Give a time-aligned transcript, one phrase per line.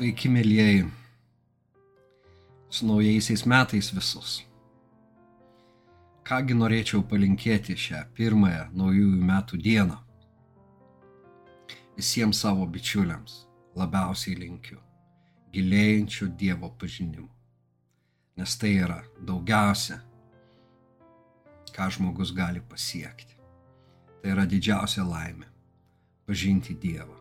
[0.00, 0.84] Sveiki, mėlyjeji.
[2.72, 4.38] Su naujaisiais metais visus.
[6.24, 9.98] Kągi norėčiau palinkėti šią pirmąją naujųjų metų dieną.
[11.98, 13.34] Visiems savo bičiuliams
[13.76, 14.78] labiausiai linkiu
[15.52, 17.28] gilėjančio Dievo pažinimo.
[18.40, 20.00] Nes tai yra daugiausia,
[21.76, 23.36] ką žmogus gali pasiekti.
[24.22, 25.52] Tai yra didžiausia laimė-
[26.26, 27.20] pažinti Dievą,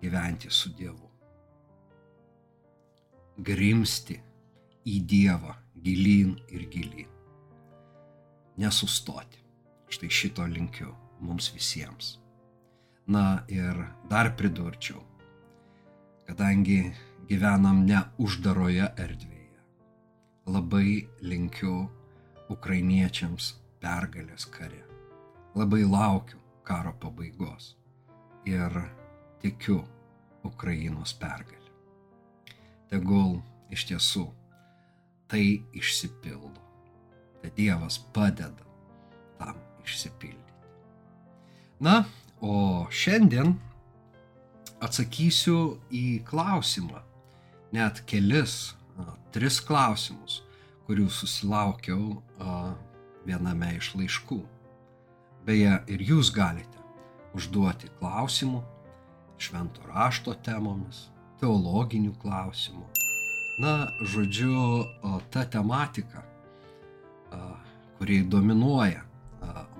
[0.00, 1.09] gyventi su Dievu
[3.40, 4.18] grimsti
[4.84, 7.08] į Dievą gilyn ir gilyn.
[8.60, 9.40] Nesustoti.
[9.90, 10.92] Štai šito linkiu
[11.24, 12.18] mums visiems.
[13.10, 13.74] Na ir
[14.10, 15.00] dar pridurčiau,
[16.28, 16.92] kadangi
[17.26, 19.64] gyvenam ne uždaroje erdvėje,
[20.46, 21.88] labai linkiu
[22.52, 24.84] ukrainiečiams pergalės kare.
[25.58, 27.74] Labai laukiu karo pabaigos
[28.46, 28.76] ir
[29.42, 29.80] tikiu
[30.46, 31.59] Ukrainos pergalę
[32.90, 33.38] tegul
[33.70, 34.26] iš tiesų
[35.30, 36.58] tai išsipildo.
[37.40, 38.66] Tai Dievas padeda
[39.38, 40.66] tam išsipildyti.
[41.80, 42.04] Na,
[42.42, 43.54] o šiandien
[44.82, 47.00] atsakysiu į klausimą,
[47.72, 50.40] net kelis, a, tris klausimus,
[50.88, 52.74] kurių susilaukiau a,
[53.24, 54.40] viename iš laiškų.
[55.46, 56.82] Beje, ir jūs galite
[57.36, 58.60] užduoti klausimų
[59.40, 61.06] švento rašto temomis,
[61.40, 62.86] teologinių klausimų.
[63.60, 64.86] Na, žodžiu,
[65.32, 66.22] ta tematika,
[67.98, 69.02] kuri dominuoja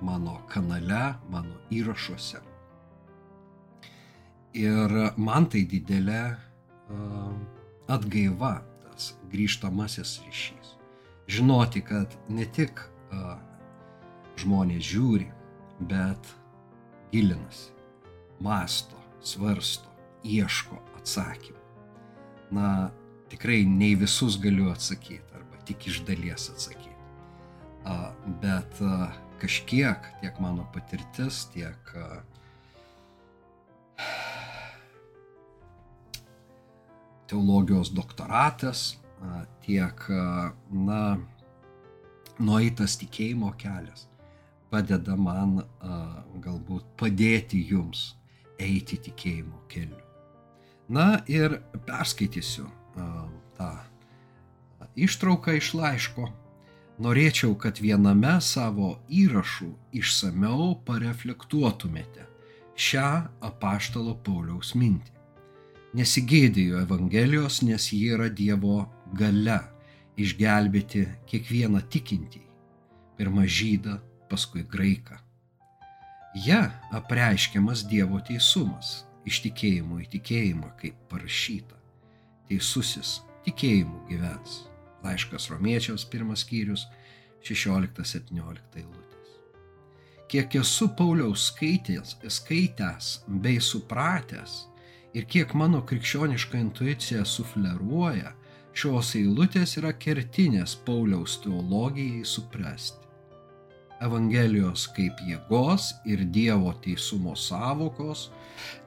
[0.01, 2.41] mano kanale, mano įrašuose.
[4.57, 6.35] Ir man tai didelė
[7.89, 10.75] atgaiva, tas grįžtamasis ryšys.
[11.31, 12.83] Žinoti, kad ne tik
[14.41, 15.29] žmonės žiūri,
[15.89, 16.33] bet
[17.13, 17.73] gilinasi,
[18.43, 19.89] masto, svarsto,
[20.21, 21.59] ieško atsakymų.
[22.55, 22.91] Na,
[23.31, 26.89] tikrai nei visus galiu atsakyti, arba tik iš dalies atsakyti.
[28.41, 28.81] Bet
[29.41, 31.93] kažkiek tiek mano patirtis, tiek
[37.31, 38.99] teologijos doktoratas,
[39.65, 40.05] tiek,
[40.69, 41.01] na,
[42.41, 44.07] nueitas tikėjimo kelias
[44.71, 45.59] padeda man
[46.43, 48.13] galbūt padėti jums
[48.61, 50.10] eiti tikėjimo keliu.
[50.91, 52.67] Na ir perskaitysiu
[53.55, 53.71] tą
[54.99, 56.27] ištrauką iš laiško.
[57.01, 62.27] Norėčiau, kad viename savo įrašų išsameu pareflektuotumėte
[62.75, 63.07] šią
[63.47, 65.15] apaštalo Pauliaus mintį.
[65.97, 68.83] Nesigėdėjo Evangelijos, nes ji yra Dievo
[69.17, 69.57] gale
[70.19, 72.43] išgelbėti kiekvieną tikintį.
[73.17, 73.97] Pirmą žydą,
[74.29, 75.17] paskui graiką.
[76.45, 76.61] Ja
[76.95, 81.77] apreiškiamas Dievo teisumas, iš tikėjimo į tikėjimą, kaip parašyta.
[82.49, 84.63] Teisusis tikėjimu gyvens.
[85.05, 86.85] Laiškas romiečiaus pirmas skyrius
[87.45, 89.31] 16-17 eilutės.
[90.31, 94.61] Kiek esu Pauliaus skaitęs, skaitęs bei supratęs
[95.17, 98.35] ir kiek mano krikščioniška intuicija sufleruoja,
[98.71, 103.00] šios eilutės yra kertinės Pauliaus teologijai suprasti.
[104.01, 108.29] Evangelijos kaip jėgos ir Dievo teisumo savokos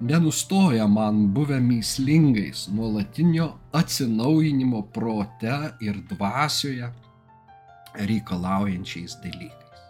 [0.01, 6.91] nenustoja man buvę myslingais nuolatinio atsinaujinimo prote ir dvasioje
[7.95, 9.83] reikalaujančiais dalykais.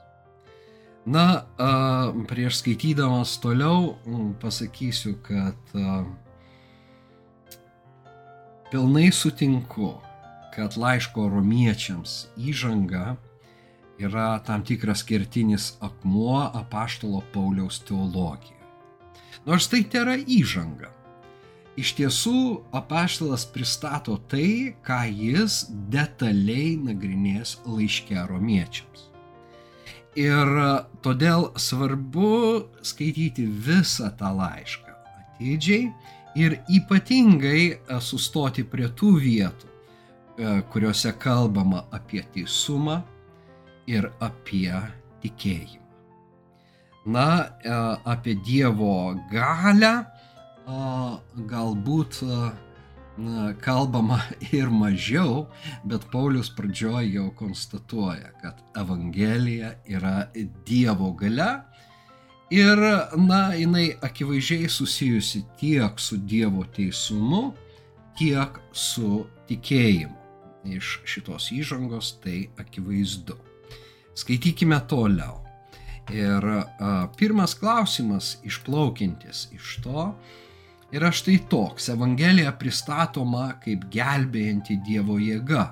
[1.06, 1.44] Na,
[2.28, 3.96] prieš skaitydamas toliau
[4.40, 5.56] pasakysiu, kad
[8.72, 9.94] pilnai sutinku,
[10.56, 13.16] kad laiško romiečiams įžanga
[13.98, 18.60] yra tam tikras kertinis akmuo apaštalo Pauliaus teologijoje.
[19.46, 20.90] Nors tai yra įžanga.
[21.76, 22.40] Iš tiesų,
[22.70, 29.08] apaštalas pristato tai, ką jis detaliai nagrinės laiške romiečiams.
[30.14, 30.50] Ir
[31.02, 34.94] todėl svarbu skaityti visą tą laišką
[35.34, 35.90] atidžiai
[36.38, 39.72] ir ypatingai sustoti prie tų vietų,
[40.70, 43.02] kuriuose kalbama apie teisumą,
[43.86, 44.72] ir apie
[45.22, 45.82] tikėjimą.
[47.06, 47.28] Na,
[47.60, 47.78] e,
[48.08, 49.94] apie Dievo galę
[50.64, 52.22] galbūt
[53.60, 54.20] kalbama
[54.52, 55.46] ir mažiau,
[55.84, 60.26] bet Paulius pradžioje jau konstatuoja, kad Evangelija yra
[60.66, 61.62] Dievo gale
[62.50, 62.80] ir,
[63.16, 67.52] na, jinai akivaizdžiai susijusi tiek su Dievo teisumu,
[68.18, 70.20] tiek su tikėjimu.
[70.64, 73.36] Iš šitos įžangos tai akivaizdu.
[74.14, 75.40] Skaitykime toliau.
[76.12, 80.10] Ir a, pirmas klausimas išplaukintis iš to
[80.94, 81.88] yra štai toks.
[81.90, 85.64] Evangelija pristatoma kaip gelbėjanti Dievo jėga.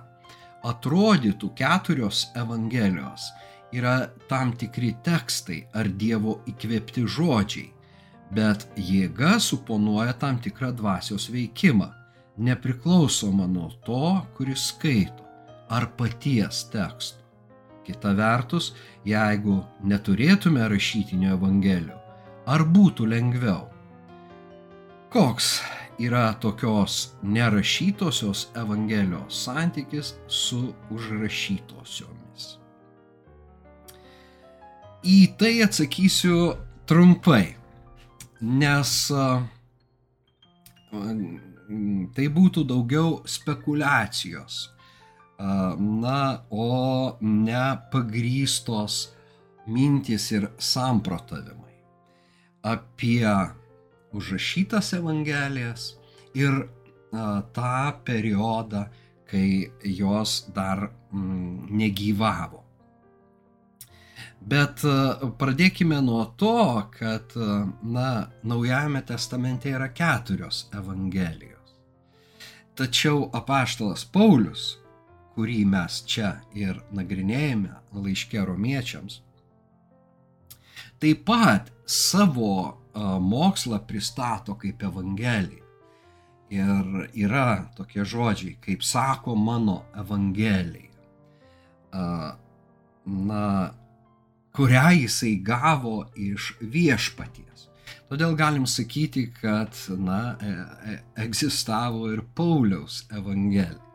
[0.67, 3.29] Atrodytų keturios Evangelijos
[3.75, 7.71] yra tam tikri tekstai ar Dievo įkvėpti žodžiai,
[8.35, 11.89] bet jėga suponuoja tam tikrą dvasios veikimą,
[12.39, 15.27] nepriklausoma nuo to, kuris skaito,
[15.69, 17.22] ar paties teksto.
[17.83, 18.71] Kita vertus,
[19.03, 21.99] jeigu neturėtume rašytinio Evangelijų,
[22.47, 23.65] ar būtų lengviau?
[25.13, 25.57] Koks
[26.01, 32.47] yra tokios nerašytosios Evangelijos santykis su užrašytosiomis?
[35.03, 36.53] Į tai atsakysiu
[36.87, 37.57] trumpai,
[38.47, 38.93] nes
[42.15, 44.69] tai būtų daugiau spekulacijos
[45.79, 49.09] na, o ne pagrystos
[49.67, 51.73] mintys ir samprotavimai
[52.63, 53.29] apie
[54.13, 55.95] užrašytas Evangelijas
[56.35, 56.69] ir
[57.53, 58.87] tą periodą,
[59.27, 62.61] kai jos dar negyvavo.
[64.43, 64.83] Bet
[65.39, 67.35] pradėkime nuo to, kad
[67.83, 71.77] na, Naujajame testamente yra keturios Evangelijos.
[72.75, 74.82] Tačiau apaštalas Paulius
[75.35, 79.21] kurį mes čia ir nagrinėjame laiškė romiečiams,
[81.03, 85.61] taip pat savo mokslą pristato kaip Evangeliją.
[86.53, 90.91] Ir yra tokie žodžiai, kaip sako mano Evangelija,
[93.07, 93.45] na,
[94.53, 97.71] kurią jisai gavo iš viešpaties.
[98.13, 100.53] Todėl galim sakyti, kad, na, e,
[100.93, 103.92] e, egzistavo ir Pauliaus Evangelija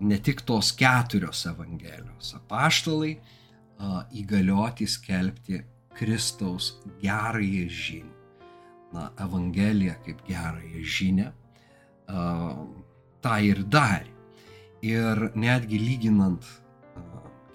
[0.00, 2.34] ne tik tos keturios Evangelijos.
[2.38, 3.14] Apaštalai
[4.14, 5.60] įgalioti skelbti
[5.94, 8.12] Kristaus gerąją žinią.
[8.94, 11.30] Na, Evangelija kaip gerąją žinią
[13.24, 14.12] tą ir darė.
[14.84, 16.44] Ir netgi lyginant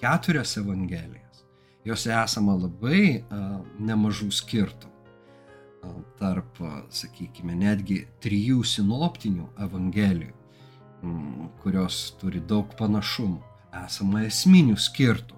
[0.01, 1.44] keturias Evangelijas,
[1.86, 3.21] jose esama labai
[3.77, 4.89] nemažų skirtumų
[6.19, 6.57] tarp,
[6.91, 10.38] sakykime, netgi trijų sinoptinių Evangelijų
[11.63, 13.42] kurios turi daug panašumų,
[13.86, 15.38] esama esminių skirtumų.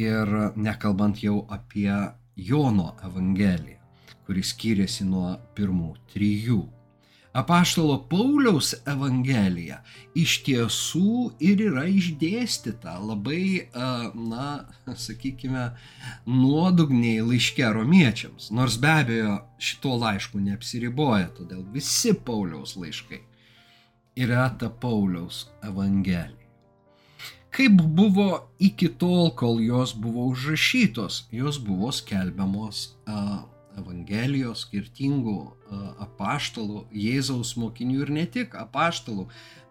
[0.00, 1.90] Ir nekalbant jau apie
[2.36, 3.80] Jono Evangeliją,
[4.26, 6.62] kuris skiriasi nuo pirmų trijų.
[7.32, 9.78] Apaštalo Pauliaus Evangelija
[10.16, 14.48] iš tiesų ir yra išdėstyta labai, na,
[14.92, 15.70] sakykime,
[16.28, 23.22] nuodugniai laiške romiečiams, nors be abejo šito laišku neapsiriboja, todėl visi Pauliaus laiškai
[24.16, 26.42] yra ta Pauliaus Evangelija.
[27.52, 33.44] Kaip buvo iki tol, kol jos buvo užrašytos, jos buvo skelbiamos a,
[33.76, 39.26] Evangelijos skirtingų a, apaštalų, Jėzaus mokinių ir ne tik apaštalų.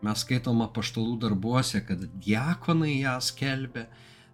[0.05, 3.87] Mes skaitom apaštalų darbuose, kad diakonai ją skelbė,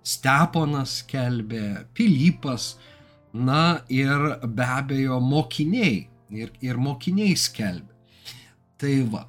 [0.08, 2.78] Steponas skelbė, Pilypas,
[3.34, 6.06] na ir be abejo mokiniai.
[6.32, 7.96] Ir, ir mokiniai skelbė.
[8.80, 9.24] Tai va,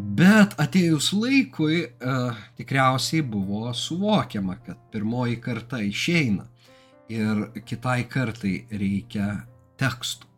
[0.00, 2.12] Bet atėjus laikui e,
[2.56, 6.46] tikriausiai buvo suvokiama, kad pirmoji karta išeina
[7.10, 9.26] ir kitai kartai reikia
[9.80, 10.28] tekstų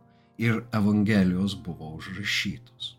[0.43, 2.97] ir Evangelijos buvo užrašytos.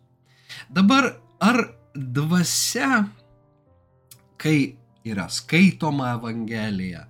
[0.70, 1.10] Dabar
[1.44, 1.60] ar
[1.96, 3.02] dvasia,
[4.38, 7.08] kai yra skaitoma Evangelija,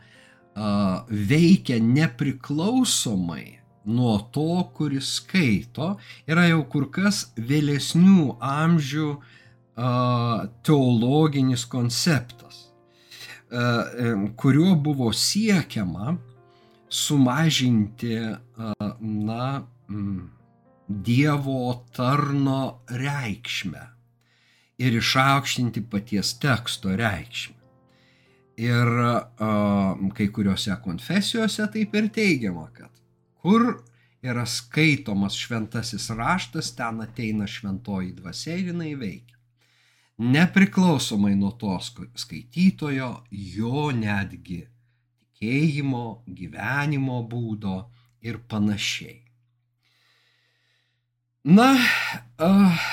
[1.09, 3.45] veikia nepriklausomai
[3.85, 5.93] nuo to, kuris skaito,
[6.29, 9.39] yra jau kur kas vėlesnių amžių uh,
[9.75, 12.69] teologinis konceptas,
[14.35, 16.17] kuriuo buvo siekiama
[16.89, 18.19] sumažinti,
[18.99, 19.63] na,
[20.87, 23.83] Dievo tarno reikšmę
[24.83, 27.61] ir išaukštinti paties teksto reikšmę.
[28.59, 28.91] Ir
[30.13, 32.91] kai kuriuose konfesijose taip ir teigiama, kad
[33.41, 33.79] kur
[34.21, 39.39] yra skaitomas šventasis raštas, ten ateina šventoji dvasia ir jinai veikia
[40.17, 41.73] nepriklausomai nuo to
[42.15, 44.61] skaitytojo, jo netgi
[45.19, 47.77] tikėjimo, gyvenimo būdo
[48.23, 49.19] ir panašiai.
[51.43, 51.73] Na,
[52.39, 52.83] uh,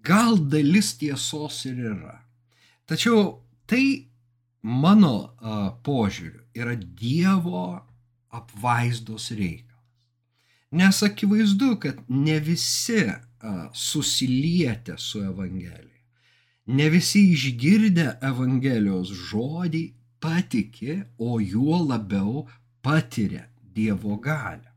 [0.00, 2.14] gal dalis tiesos ir yra.
[2.88, 4.08] Tačiau tai
[4.62, 7.66] mano uh, požiūriu yra Dievo
[8.32, 9.70] apvaizdos reikalas.
[10.74, 13.04] Nes akivaizdu, kad ne visi
[13.72, 16.02] susilietę su Evangelija.
[16.66, 19.84] Ne visi išgirdę Evangelijos žodį
[20.24, 22.46] patikė, o juo labiau
[22.82, 24.70] patiria Dievo galę.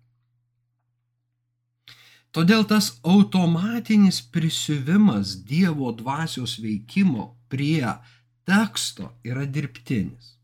[2.35, 7.93] Todėl tas automatinis prisiuvimas Dievo dvasios veikimo prie
[8.45, 10.35] teksto yra dirbtinis.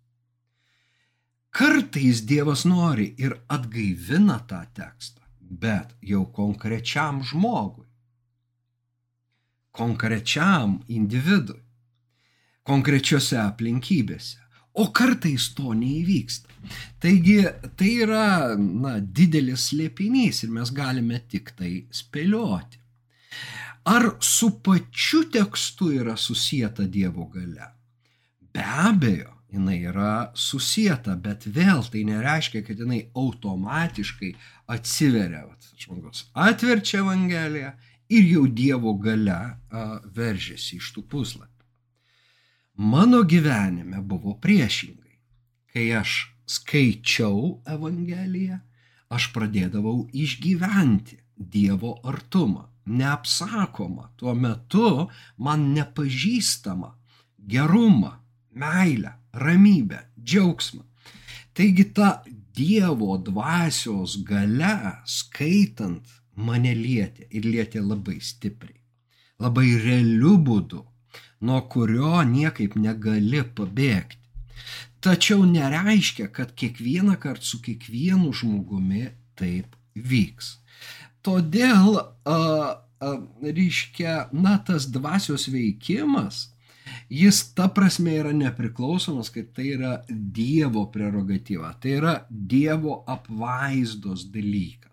[1.53, 7.82] Kartais Dievas nori ir atgaivina tą tekstą, bet jau konkrečiam žmogui,
[9.73, 11.59] konkrečiam individui,
[12.67, 14.39] konkrečiose aplinkybėse.
[14.73, 16.49] O kartais to neįvyksta.
[17.03, 17.43] Taigi
[17.77, 22.79] tai yra na, didelis slėpinys ir mes galime tik tai spėlioti.
[23.85, 27.67] Ar su pačiu tekstu yra susijęta Dievo gale?
[28.53, 34.31] Be abejo, jinai yra susijęta, bet vėl tai nereiškia, kad jinai automatiškai
[34.73, 35.43] atsiveria.
[35.83, 37.73] Žmogus atverčia Evangeliją
[38.09, 39.55] ir jau Dievo gale a,
[40.15, 41.49] veržiasi iš tų puslapių.
[42.77, 45.19] Mano gyvenime buvo priešingai.
[45.73, 48.59] Kai aš skaičiau Evangeliją,
[49.13, 55.07] aš pradėdavau išgyventi Dievo artumą, neapsakomą, tuo metu
[55.37, 56.91] man nepažįstamą
[57.37, 58.11] gerumą,
[58.51, 60.83] meilę, ramybę, džiaugsmą.
[61.53, 68.79] Taigi ta Dievo dvasios gale skaitant mane lietė ir lietė labai stipriai,
[69.39, 70.83] labai realiu būdu
[71.43, 74.19] nuo kurio niekaip negali pabėgti.
[75.03, 80.57] Tačiau nereiškia, kad kiekvieną kartą su kiekvienu žmogumi taip vyks.
[81.23, 82.37] Todėl, a,
[83.03, 83.11] a,
[83.43, 86.53] reiškia, na, tas dvasios veikimas,
[87.11, 94.92] jis ta prasme yra nepriklausomas, kad tai yra Dievo prerogatyva, tai yra Dievo apvaizdos dalykas.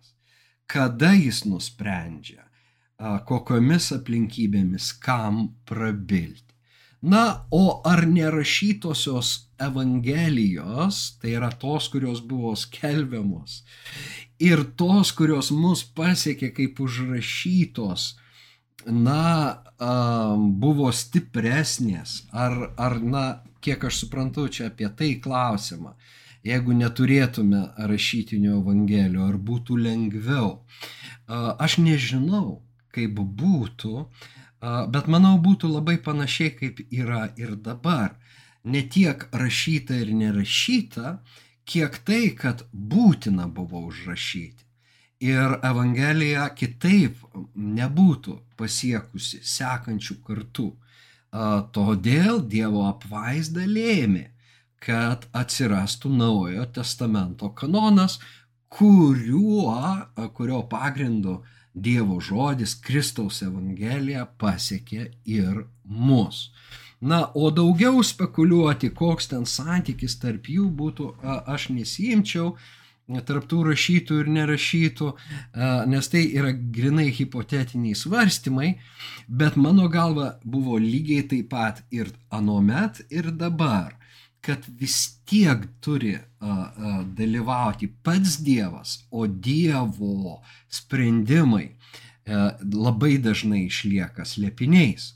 [0.71, 2.45] Kada jis nusprendžia,
[3.27, 6.51] kokiomis aplinkybėmis kam prabilti.
[7.03, 13.63] Na, o ar nerašytosios Evangelijos, tai yra tos, kurios buvo skelbiamos,
[14.41, 18.05] ir tos, kurios mus pasiekė kaip užrašytos,
[18.85, 19.63] na,
[20.61, 23.25] buvo stipresnės, ar, ar, na,
[23.65, 25.97] kiek aš suprantu, čia apie tai klausimą.
[26.47, 30.63] Jeigu neturėtume rašytinių evangelijų, ar būtų lengviau?
[31.29, 32.63] Aš nežinau,
[32.97, 34.07] kaip būtų,
[34.95, 38.17] bet manau būtų labai panašiai kaip yra ir dabar.
[38.65, 41.21] Ne tiek rašyta ir nerašyta,
[41.65, 44.65] kiek tai, kad būtina buvo užrašyti.
[45.21, 47.21] Ir Evangelija kitaip
[47.55, 50.71] nebūtų pasiekusi sekančių kartų.
[51.77, 54.31] Todėl Dievo apvaizda lėmė,
[54.81, 58.19] kad atsirastų naujojo testamento kanonas,
[58.71, 59.77] kuriuo,
[60.35, 61.41] kurio pagrindu
[61.75, 66.49] Dievo žodis, Kristaus Evangelija pasiekė ir mus.
[67.01, 72.57] Na, o daugiau spekuliuoti, koks ten santykis tarp jų būtų, aš nesijimčiau
[73.27, 75.13] tarptų rašytų ir nerašytų,
[75.91, 78.75] nes tai yra grinai hipotetiniai svarstymai,
[79.27, 84.00] bet mano galva buvo lygiai taip pat ir anuomet, ir dabar
[84.41, 91.75] kad vis tiek turi a, a, dalyvauti pats Dievas, o Dievo sprendimai a,
[92.25, 92.43] e,
[92.75, 95.15] labai dažnai išlieka slėpiniais.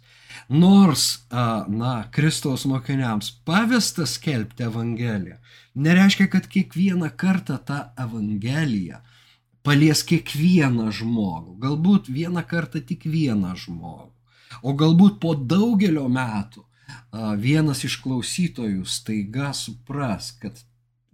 [0.49, 5.37] Nors, na, Kristaus mokiniams pavesta skelbti Evangeliją,
[5.75, 8.99] nereiškia, kad kiekvieną kartą tą Evangeliją
[9.65, 14.13] palies kiekvieną žmogų, galbūt vieną kartą tik vieną žmogų,
[14.63, 16.67] o galbūt po daugelio metų
[17.39, 20.59] vienas iš klausytojų staiga supras, kad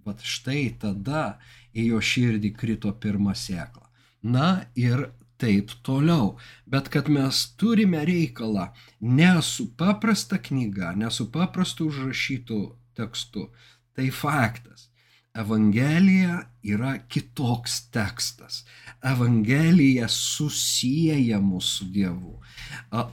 [0.07, 1.39] vat štai tada
[1.77, 3.89] į jo širdį krito pirma sėkla.
[4.23, 6.37] Na ir taip toliau.
[6.67, 12.61] Bet kad mes turime reikalą ne su paprasta knyga, ne su paprastu užrašytu
[12.97, 13.49] tekstu,
[13.97, 14.90] tai faktas.
[15.35, 18.65] Evangelija yra kitoks tekstas.
[19.07, 22.35] Evangelija susijęja mūsų Dievu,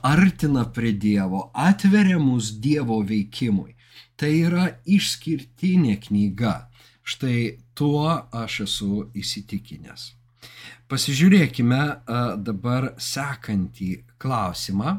[0.02, 3.76] artina prie Dievo, atveria mus Dievo veikimui.
[4.18, 6.68] Tai yra išskirtinė knyga.
[7.06, 10.10] Štai tuo aš esu įsitikinęs.
[10.90, 11.82] Pasižiūrėkime
[12.44, 14.98] dabar sekantį klausimą,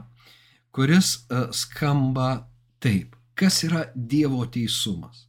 [0.72, 2.48] kuris skamba
[2.80, 3.18] taip.
[3.36, 5.29] Kas yra Dievo teisumas?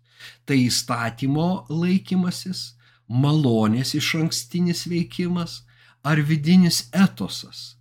[0.50, 2.60] Tai įstatymo laikymasis,
[3.06, 5.60] malonės iš ankstinis veikimas
[6.02, 7.76] ar vidinis etosas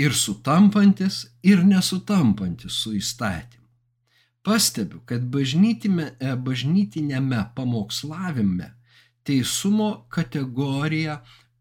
[0.00, 3.66] ir sutampantis ir nesutampantis su įstatymu.
[4.40, 8.70] Pastebiu, kad e, bažnytinėme pamokslavime
[9.22, 11.18] teisumo kategorija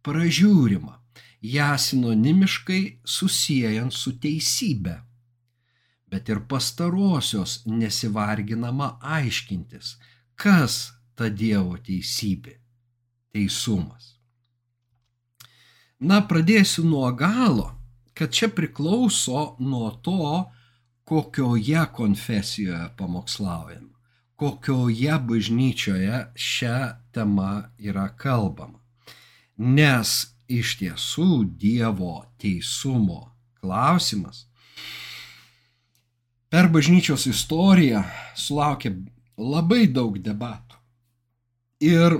[0.07, 0.95] pražiūrima,
[1.43, 4.95] ją sinonimiškai susijęjant su teisybė
[6.09, 9.97] bet ir pastarosios nesivarginama aiškintis,
[10.39, 12.55] kas ta Dievo teisybė,
[13.35, 14.15] teisumas.
[15.99, 17.73] Na, pradėsiu nuo galo,
[18.15, 20.47] kad čia priklauso nuo to,
[21.09, 23.91] kokioje konfesijoje pamokslaujame,
[24.39, 26.77] kokioje bažnyčioje šią
[27.11, 28.79] temą yra kalbama.
[29.57, 33.25] Nes iš tiesų Dievo teisumo
[33.59, 34.45] klausimas
[36.49, 38.05] per bažnyčios istoriją
[38.39, 38.93] sulaukė
[39.39, 40.77] labai daug debatų.
[41.85, 42.19] Ir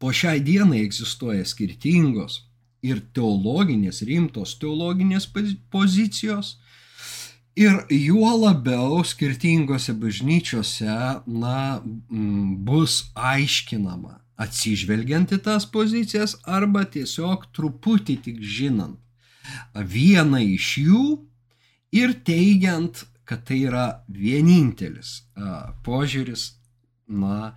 [0.00, 2.42] po šiai dienai egzistuoja skirtingos
[2.84, 5.28] ir teologinės, rimtos teologinės
[5.72, 6.56] pozicijos.
[7.56, 11.80] Ir juo labiau skirtingose bažnyčiose na,
[12.68, 19.00] bus aiškinama, atsižvelgiant į tas pozicijas arba tiesiog truputį tik žinant
[19.74, 21.04] vieną iš jų
[21.94, 25.18] ir teigiant, kad tai yra vienintelis
[25.86, 26.52] požiūris,
[27.06, 27.52] na,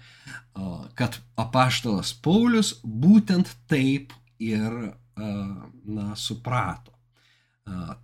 [0.98, 6.94] kad apaštalas Paulius būtent taip ir na, suprato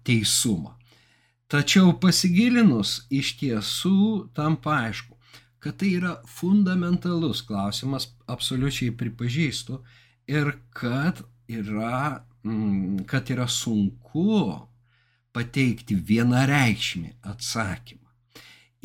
[0.05, 0.75] teisumą.
[1.49, 5.13] Tačiau pasigilinus iš tiesų tampa aišku,
[5.61, 9.79] kad tai yra fundamentalus klausimas, absoliučiai pripažįstu,
[10.29, 12.25] ir kad yra,
[13.09, 14.65] kad yra sunku
[15.35, 18.05] pateikti vienareikšmį atsakymą.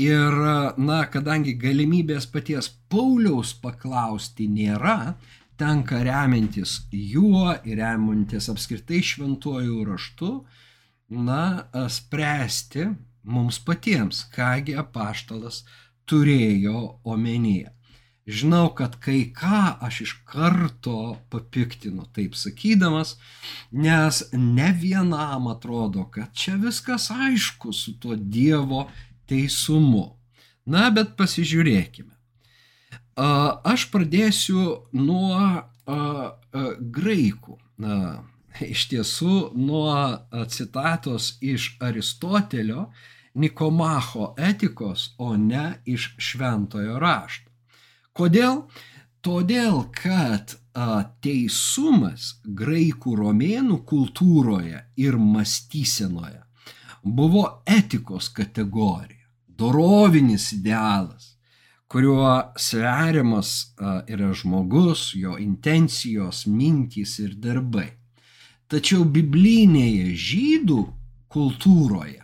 [0.01, 0.37] Ir,
[0.81, 5.15] na, kadangi galimybės paties Pauliaus paklausti nėra,
[5.61, 10.31] tenka remintis juo ir remintis apskritai šventuoju raštu,
[11.29, 11.43] na,
[11.93, 12.87] spręsti
[13.29, 15.65] mums patiems, kągi apaštalas
[16.09, 17.75] turėjo omenyje.
[18.29, 23.17] Žinau, kad kai ką aš iš karto papiktinu, taip sakydamas,
[23.73, 28.87] nes ne vienam atrodo, kad čia viskas aišku su tuo Dievo
[29.27, 30.17] teisumu.
[30.71, 32.13] Na, bet pasižiūrėkime.
[33.17, 35.65] Aš pradėsiu nuo
[37.01, 37.59] graikų.
[38.61, 39.97] Iš tiesų, nuo
[40.53, 42.91] citatos iš Aristotelio
[43.35, 47.50] Nikomacho etikos, o ne iš šventojo rašto.
[48.21, 48.67] Kodėl?
[49.25, 50.53] Todėl, kad
[51.25, 56.43] teisumas graikų romėnų kultūroje ir mąstysenoje
[57.01, 61.35] buvo etikos kategorija, dorovinis idealas,
[61.89, 63.73] kuriuo sveriamas
[64.05, 67.89] yra žmogus, jo intencijos, mintys ir darbai.
[68.71, 70.81] Tačiau biblinėje žydų
[71.33, 72.21] kultūroje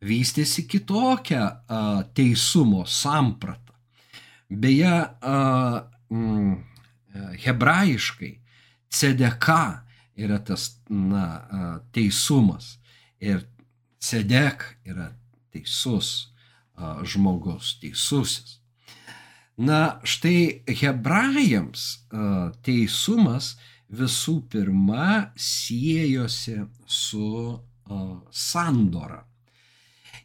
[0.00, 1.48] vystėsi kitokia
[2.14, 3.67] teisumo samprata.
[4.48, 5.04] Beje,
[6.10, 6.54] mm,
[7.44, 8.32] hebrajiškai
[8.88, 9.48] CDK
[10.16, 12.78] yra tas na, teisumas
[13.20, 13.44] ir
[14.00, 15.12] CDK yra
[15.52, 16.32] teisus
[17.04, 18.58] žmogus, teisusis.
[19.58, 21.86] Na, štai hebrajams
[22.64, 23.56] teisumas
[23.90, 27.58] visų pirma siejosi su
[28.30, 29.28] sandora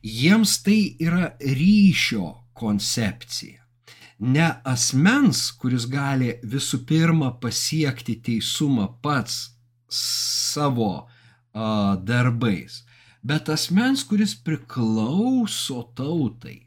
[0.03, 3.62] jiems tai yra ryšio koncepcija.
[4.23, 9.49] Ne asmens, kuris gali visų pirma pasiekti teisumą pats
[9.91, 12.77] savo a, darbais,
[13.19, 16.61] bet asmens, kuris priklauso tautai,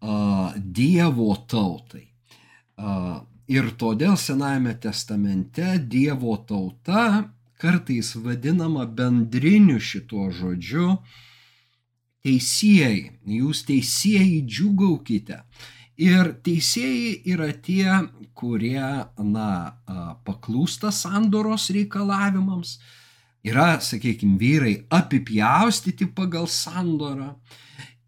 [0.00, 2.06] a, Dievo tautai.
[2.80, 3.20] A,
[3.52, 7.28] ir todėl Senajame testamente Dievo tauta
[7.60, 10.96] kartais vadinama bendriniu šituo žodžiu,
[12.24, 15.42] teisėjai, jūs teisėjai džiugaukite.
[16.00, 17.86] Ir teisėjai yra tie,
[18.34, 18.80] kurie,
[19.18, 19.48] na,
[20.24, 22.78] paklūsta sandoros reikalavimams,
[23.44, 27.34] yra, sakykime, vyrai apipjaustyti pagal sandorą.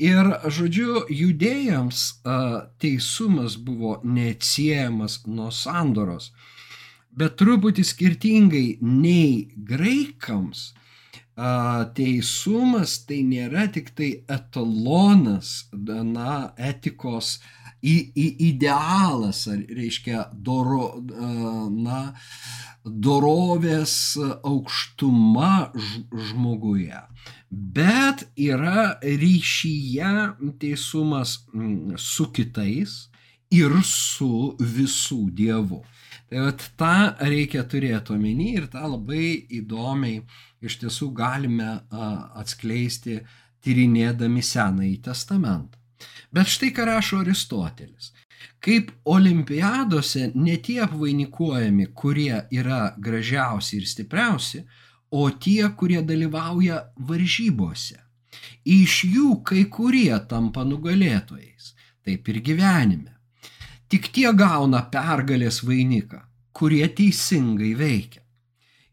[0.01, 2.01] Ir, žodžiu, judėjams
[2.83, 6.33] teisumas buvo neatsiejamas nuo sandoros.
[7.15, 10.73] Bet truputį skirtingai nei graikams,
[11.95, 17.39] teisumas tai nėra tik tai etalonas, na, etikos
[17.85, 20.95] į, į idealas, reiškia doro,
[21.75, 22.01] na,
[22.85, 23.97] dorovės
[24.45, 25.73] aukštuma
[26.31, 27.01] žmoguje.
[27.51, 30.15] Bet yra ryšyje
[30.61, 31.39] teisumas
[32.01, 32.97] su kitais
[33.55, 35.85] ir su visų dievu.
[36.29, 40.25] Tai vat tą reikia turėti omeny ir tą labai įdomiai
[40.65, 43.21] iš tiesų galime atskleisti
[43.65, 45.84] tyrinėdami Senąjį testamentą.
[46.35, 48.13] Bet štai ką rašo Aristotelis.
[48.65, 54.65] Kaip olimpiadose ne tie apvainikuojami, kurie yra gražiausi ir stipriausi,
[55.11, 58.01] o tie, kurie dalyvauja varžybose.
[58.65, 63.13] Iš jų kai kurie tampa nugalėtojais, taip ir gyvenime.
[63.89, 66.19] Tik tie gauna pergalės vainiką,
[66.57, 68.25] kurie teisingai veikia.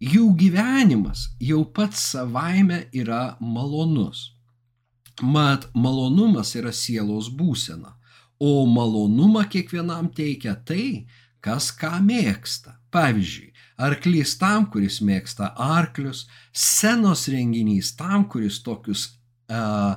[0.01, 4.31] Jų gyvenimas jau pats savaime yra malonus.
[5.21, 7.95] Mat, malonumas yra sielos būsena,
[8.41, 11.07] o malonumą kiekvienam teikia tai,
[11.43, 12.77] kas ką mėgsta.
[12.91, 19.05] Pavyzdžiui, arklys tam, kuris mėgsta arklius, senos renginys tam, kuris tokius
[19.47, 19.95] uh,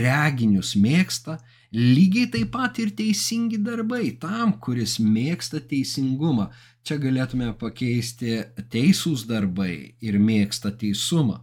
[0.00, 1.36] reginius mėgsta,
[1.74, 6.50] lygiai taip pat ir teisingi darbai tam, kuris mėgsta teisingumą.
[6.86, 8.36] Čia galėtume pakeisti
[8.70, 11.40] teisūs darbai ir mėgsta teisumą.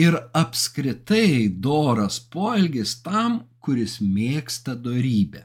[0.00, 5.44] Ir apskritai doras poelgis tam, kuris mėgsta dorybę.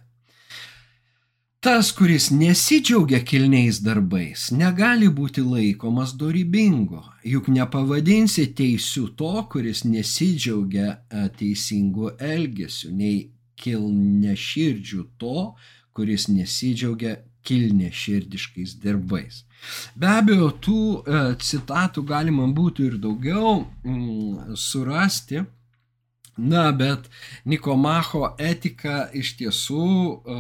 [1.66, 10.92] Tas, kuris nesidžiaugia kilniais darbais, negali būti laikomas dorybingo, juk nepavadinsi teisiu to, kuris nesidžiaugia
[10.94, 15.40] e, teisingu elgesiu, nei kilneširdžių to,
[15.98, 19.44] kuris nesidžiaugia kilneširdiškais darbais.
[19.98, 25.46] Be abejo, tų e, citatų galima būtų ir daugiau mm, surasti
[26.38, 27.08] Na, bet
[27.48, 30.40] Nikomacho etika iš tiesų, e,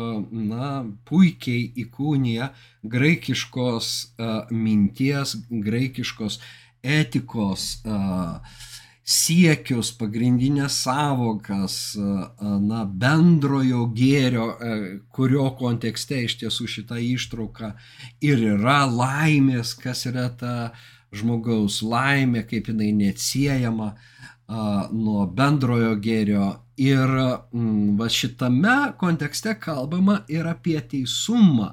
[0.49, 0.71] na,
[1.07, 2.49] puikiai įkūnija
[2.83, 6.41] graikiškos e, minties, graikiškos
[6.83, 7.99] etikos e,
[9.05, 11.77] siekius, pagrindinės savokas,
[12.41, 14.47] na, bendrojo gėrio,
[15.13, 17.75] kurio kontekste iš tiesų šita ištrauka
[18.25, 20.55] ir yra laimės, kas yra ta
[21.15, 23.93] žmogaus laimė, kaip jinai neatsiejama
[24.91, 26.49] nuo bendrojo gėrio.
[26.75, 31.69] Ir mm, va šitame kontekste kalbama ir apie teisumą,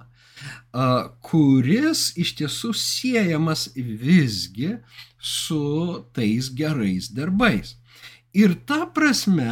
[1.27, 4.77] kuris iš tiesų siejamas visgi
[5.23, 7.77] su tais gerais darbais.
[8.33, 9.45] Ir ta prasme,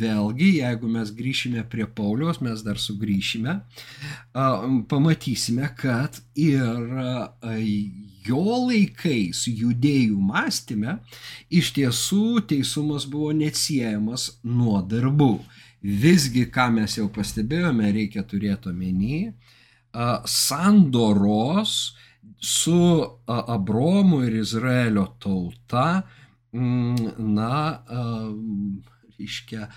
[0.00, 3.58] vėlgi, jeigu mes grįšime prie Pauliaus, mes dar sugrįšime,
[4.88, 6.72] pamatysime, kad ir
[8.24, 10.96] jo laikais judėjų mąstyme
[11.52, 15.34] iš tiesų teisumas buvo neatsiejamas nuo darbų.
[15.82, 19.34] Visgi, ką mes jau pastebėjome, reikia turėti omeny,
[20.24, 21.92] sandoros
[22.42, 22.76] su
[23.26, 26.02] Abromu ir Izraelio tauta,
[26.52, 27.82] Mm, na,
[29.18, 29.68] reiškia,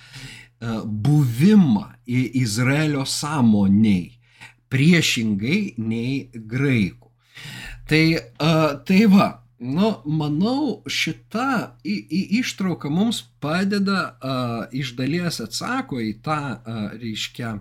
[0.86, 4.12] buvimą Izraelio sąmoniai,
[4.68, 7.12] priešingai nei graikų.
[7.88, 8.04] Tai,
[8.90, 9.30] tai va,
[9.64, 14.18] nu, manau, šita į, į ištrauka mums padeda,
[14.76, 16.42] iš dalies atsako į tą,
[17.00, 17.56] reiškia,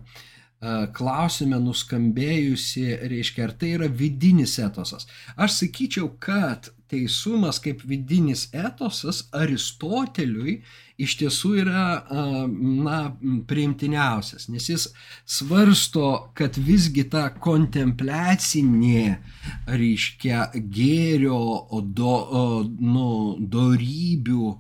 [0.97, 5.05] klausime nuskambėjusi, reiškia, ar tai yra vidinis etosas.
[5.37, 10.61] Aš sakyčiau, kad teisumas kaip vidinis etosas Aristoteliui
[11.01, 11.85] iš tiesų yra
[12.55, 12.99] na,
[13.51, 14.87] priimtiniausias, nes jis
[15.27, 19.19] svarsto, kad visgi ta kontempliacinė,
[19.67, 21.41] reiškia, gėrio,
[21.99, 22.17] do,
[22.79, 24.55] nu, dorybių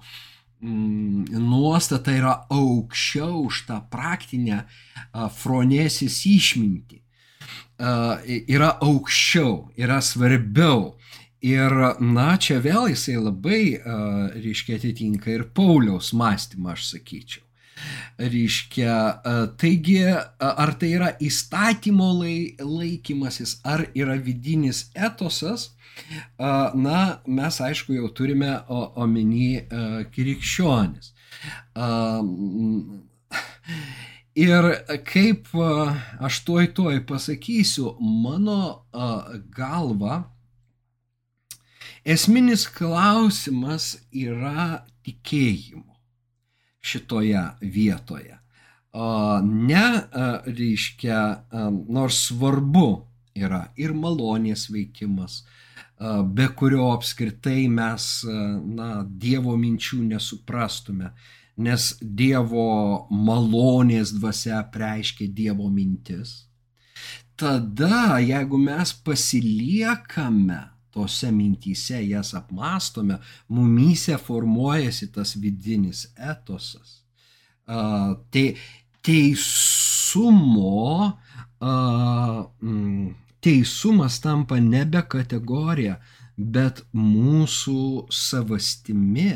[0.64, 4.64] nuostata yra aukščiau už tą praktinę
[5.36, 7.00] fronesis išmintį.
[8.48, 10.94] Yra aukščiau, yra svarbiau.
[11.44, 13.76] Ir, na, čia vėl jisai labai,
[14.40, 17.42] reiškia, atitinka ir Pauliaus mąstymą, aš sakyčiau.
[18.16, 18.94] Reiškia,
[19.60, 19.98] taigi,
[20.40, 22.08] ar tai yra įstatymo
[22.62, 25.73] laikymasis, ar yra vidinis etosas,
[26.74, 29.64] na, mes aišku jau turime omeny
[30.14, 31.12] krikščionis.
[34.34, 34.70] Ir
[35.06, 38.86] kaip aš tuoj tuoj pasakysiu, mano
[39.54, 40.24] galva,
[42.04, 45.94] Esminis klausimas yra tikėjimo
[46.84, 48.36] šitoje vietoje.
[49.48, 49.86] Ne,
[50.44, 51.20] reiškia,
[51.88, 52.84] nors svarbu
[53.34, 55.42] yra ir malonės veikimas,
[56.34, 61.12] be kurio apskritai mes, na, Dievo minčių nesuprastume,
[61.56, 66.44] nes Dievo malonės dvasia preiškia Dievo mintis.
[67.34, 70.60] Tada, jeigu mes pasiliekame
[70.94, 73.18] tose mintyse jas apmastome,
[73.50, 77.00] mumyse formuojasi tas vidinis etosas.
[78.30, 78.44] Te,
[79.02, 80.78] teisumo,
[81.60, 83.10] mm,
[83.44, 85.98] teisumas tampa nebe kategorija,
[86.36, 89.34] bet mūsų savastimi,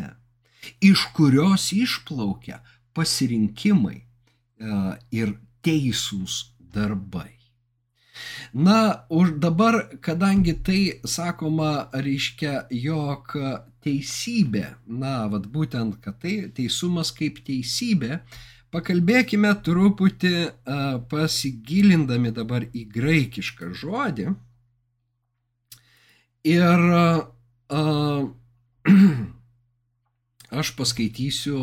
[0.83, 2.62] iš kurios išplaukia
[2.97, 3.99] pasirinkimai
[5.14, 6.40] ir teisūs
[6.75, 7.38] darbai.
[8.53, 13.37] Na, už dabar, kadangi tai sakoma, reiškia, jog
[13.85, 18.18] teisybė, na, vad būtent, kad tai teisumas kaip teisybė,
[18.74, 20.35] pakalbėkime truputį
[21.11, 24.28] pasigilindami dabar į graikišką žodį.
[26.48, 26.85] Ir
[30.61, 31.59] aš paskaitysiu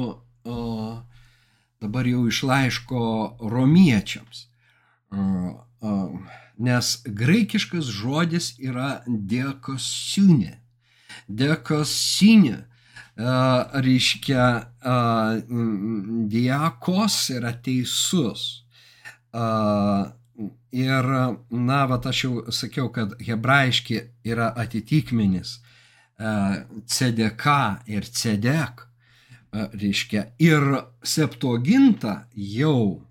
[1.82, 3.02] dabar jau iš laiško
[3.54, 4.46] romiečiams.
[6.56, 10.56] Nes graikiškas žodis yra diakosiūnė.
[11.28, 12.58] Diakosiūnė
[13.18, 14.48] reiškia
[16.28, 18.64] diakos yra teisus.
[20.76, 21.06] Ir,
[21.50, 25.60] na, va, aš jau sakiau, kad hebrajiški yra atitikmenis
[26.18, 27.56] CDK
[27.88, 28.84] ir CDEK,
[29.80, 30.68] reiškia, ir
[31.04, 33.06] septuaginta jau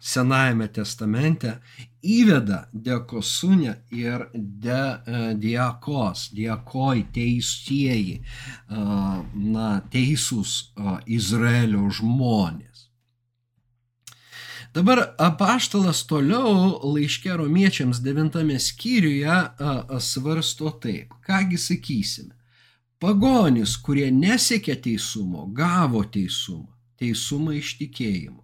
[0.00, 1.58] Senajame testamente
[2.02, 4.82] įveda dekosunę ir de,
[5.34, 8.20] diakos, diakoj teisieji,
[8.68, 10.72] na, teisūs
[11.06, 12.88] Izraelio žmonės.
[14.76, 19.38] Dabar apaštalas toliau laiškė romiečiams devintame skyriuje
[20.04, 22.34] svarsto taip, kągi sakysime.
[22.98, 28.42] Pagonis, kurie nesiekė teisumo, gavo teisumą, teisumą iš tikėjimo.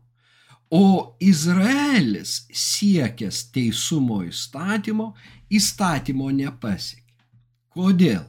[0.71, 5.13] O Izraelis siekęs teisumo įstatymo,
[5.51, 7.15] įstatymo nepasiekė.
[7.75, 8.25] Kodėl?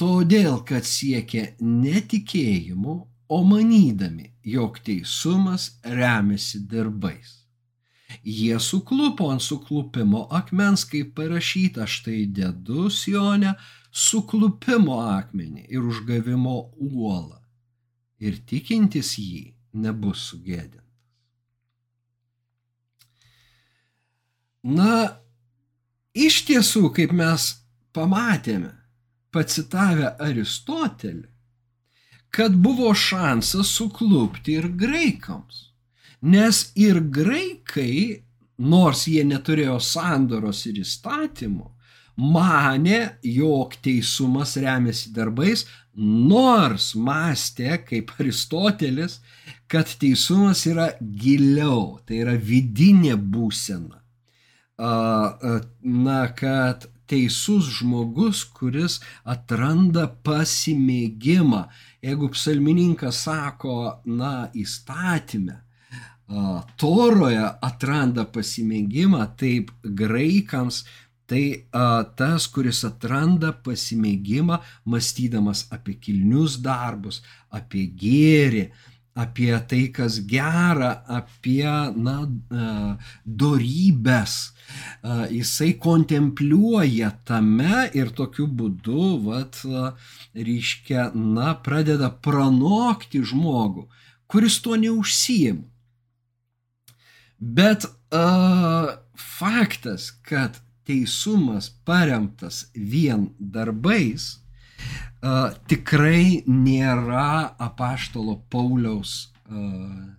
[0.00, 2.94] Todėl, kad siekė netikėjimu,
[3.30, 7.36] o manydami, jog teisumas remiasi darbais.
[8.24, 13.54] Jie suklupo ant suklupimo akmens, kaip parašyta, štai dedu Sionę
[13.92, 16.56] suklupimo akmenį ir užgavimo
[16.88, 17.38] uolą.
[18.18, 20.79] Ir tikintis jį nebus sugėdintas.
[24.60, 25.16] Na,
[26.12, 27.46] iš tiesų, kaip mes
[27.96, 28.74] pamatėme,
[29.32, 31.28] pacitavę Aristotelį,
[32.30, 35.70] kad buvo šansas suklupti ir graikams.
[36.20, 38.22] Nes ir graikai,
[38.60, 41.70] nors jie neturėjo sandoros ir įstatymų,
[42.20, 45.64] mane, jog teisumas remiasi darbais,
[45.96, 49.22] nors mąstė, kaip Aristotelis,
[49.70, 53.99] kad teisumas yra giliau, tai yra vidinė būsena
[54.80, 61.64] na, kad teisus žmogus, kuris atranda pasimėgimą.
[62.06, 63.74] Jeigu psalmininkas sako,
[64.06, 65.58] na, įstatymę,
[66.78, 70.84] toroje atranda pasimėgimą, taip graikams
[71.30, 74.58] tai a, tas, kuris atranda pasimėgimą,
[74.90, 77.20] mąstydamas apie kilnius darbus,
[77.54, 78.64] apie gėrį,
[79.22, 82.16] apie tai, kas gera, apie, na,
[83.24, 84.36] dorybės.
[85.32, 89.60] Jisai kontempliuoja tame ir tokiu būdu, vat,
[90.34, 93.88] reiškia, na, pradeda pranokti žmogų,
[94.30, 95.66] kuris tuo neužsijima.
[97.40, 104.40] Bet uh, faktas, kad teisumas paremtas vien darbais,
[105.22, 110.12] uh, tikrai nėra apaštalo Pauliaus, uh,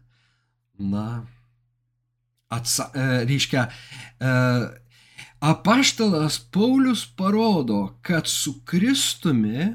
[0.80, 1.06] na,
[2.52, 4.68] atsa, uh, reiškia, uh,
[5.42, 9.72] apaštalas Paulius parodo, kad su Kristumi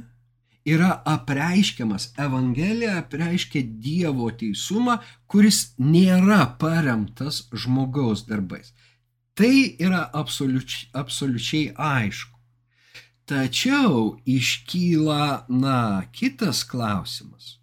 [0.67, 4.99] yra apreiškiamas, Evangelija apreiškia Dievo teisumą,
[5.31, 8.73] kuris nėra paremtas žmogaus darbais.
[9.37, 12.36] Tai yra absoliučiai, absoliučiai aišku.
[13.27, 17.57] Tačiau iškyla, na, kitas klausimas.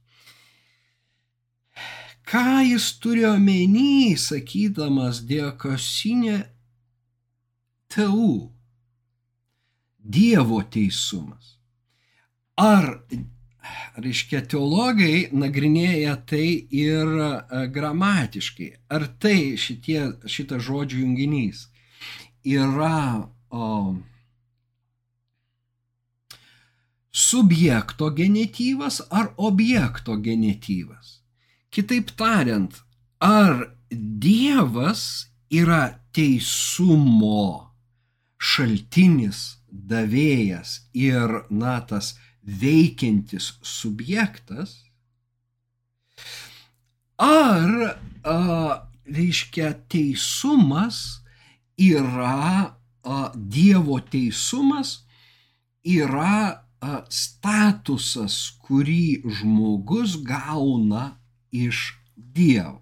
[2.28, 6.42] Ką jis turi omeny, sakydamas diekosinė
[7.92, 8.50] teu,
[10.04, 11.54] Dievo teisumas?
[12.60, 13.00] Ar,
[14.04, 17.30] reiškia, teologai nagrinėja tai ir e,
[17.72, 21.70] gramatiškai, ar tai šitie, šitas žodžių junginys
[22.44, 23.96] yra o,
[27.14, 31.22] subjekto genetyvas ar objekto genetyvas.
[31.70, 32.74] Kitaip tariant,
[33.22, 37.74] ar Dievas yra teisumo
[38.42, 44.76] šaltinis, davėjas ir, na, tas veikiantis subjektas,
[47.22, 47.94] ar,
[48.26, 48.38] a,
[49.06, 51.00] reiškia, teisumas
[51.78, 52.74] yra,
[53.06, 55.04] a, Dievo teisumas
[55.86, 56.64] yra
[57.10, 61.18] statusas, kurį žmogus gauna
[61.52, 62.80] iš Dievo.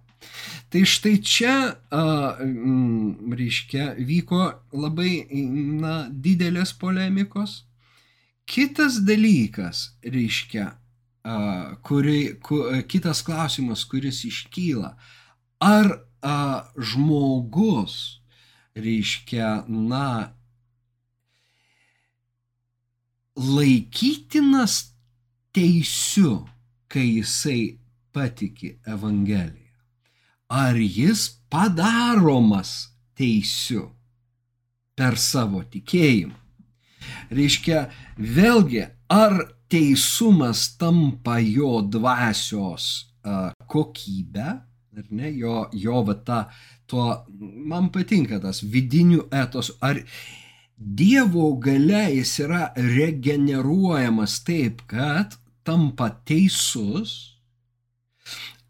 [0.71, 1.55] Tai štai čia,
[1.91, 5.25] reiškia, vyko labai
[5.81, 7.63] na, didelės polemikos.
[8.47, 10.69] Kitas dalykas, reiškia,
[11.87, 14.93] kuri, ku, kitas klausimas, kuris iškyla,
[15.61, 15.91] ar
[16.23, 18.21] a, žmogus,
[18.75, 20.31] reiškia, na,
[23.41, 24.93] laikytinas
[25.53, 26.47] teisiu,
[26.87, 27.79] kai jisai
[28.13, 29.71] patiki Evangeliją?
[30.51, 33.87] Ar jis padaromas teisiu
[34.95, 36.37] per savo tikėjimą?
[37.31, 37.85] Reiškia,
[38.17, 39.37] vėlgi, ar
[39.71, 42.89] teisumas tampa jo dvasios
[43.23, 44.49] uh, kokybę,
[44.97, 46.41] ar ne, jo, jo va ta,
[46.85, 47.07] tuo,
[47.39, 50.01] man patinka tas vidinių etos, ar
[50.81, 57.37] Dievo gale jis yra regeneruojamas taip, kad tampa teisus,